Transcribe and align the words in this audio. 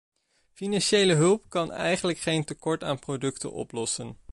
Financiële 0.53 1.13
hulp 1.15 1.43
kan 1.49 1.71
eigenlijk 1.71 2.17
geen 2.17 2.43
tekort 2.45 2.83
aan 2.83 2.99
producten 2.99 3.51
oplossen. 3.51 4.17